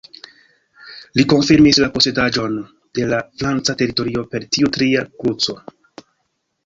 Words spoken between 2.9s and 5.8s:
de la franca teritorio per tiu tria kruco.